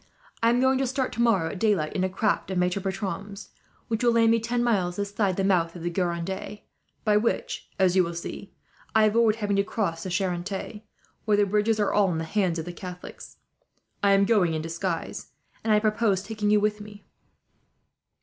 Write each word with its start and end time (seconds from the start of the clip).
I 0.41 0.49
am 0.49 0.59
going 0.59 0.79
to 0.79 0.87
start 0.87 1.11
tomorrow 1.13 1.51
at 1.51 1.59
daylight, 1.59 1.93
in 1.93 2.03
a 2.03 2.09
craft 2.09 2.49
of 2.49 2.57
Maitre 2.57 2.81
Bertram's, 2.81 3.49
which 3.87 4.03
will 4.03 4.13
land 4.13 4.31
me 4.31 4.39
ten 4.39 4.63
miles 4.63 4.95
this 4.95 5.13
side 5.13 5.35
the 5.37 5.43
mouth 5.43 5.75
of 5.75 5.83
the 5.83 5.91
Gironde; 5.91 6.61
by 7.03 7.17
which, 7.17 7.69
as 7.77 7.95
you 7.95 8.03
will 8.03 8.15
see, 8.15 8.51
I 8.95 9.03
avoid 9.03 9.35
having 9.35 9.57
to 9.57 9.63
cross 9.63 10.01
the 10.01 10.09
Charente, 10.09 10.81
where 11.25 11.37
the 11.37 11.45
bridges 11.45 11.79
are 11.79 11.93
all 11.93 12.11
in 12.11 12.17
the 12.17 12.23
hands 12.23 12.57
of 12.57 12.65
the 12.65 12.73
Catholics. 12.73 13.37
I 14.01 14.13
am 14.13 14.25
going 14.25 14.55
in 14.55 14.63
disguise, 14.63 15.33
and 15.63 15.71
I 15.71 15.79
propose 15.79 16.23
taking 16.23 16.49
you 16.49 16.59
with 16.59 16.81
me." 16.81 17.05